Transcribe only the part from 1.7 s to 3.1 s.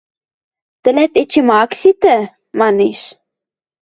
ситӹ?!– манеш.